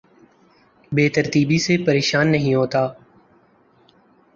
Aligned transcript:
بے 0.91 1.07
ترتیبی 1.09 1.57
سے 1.59 1.77
پریشان 1.85 2.31
نہیں 2.31 2.53
ہوتا 2.55 2.87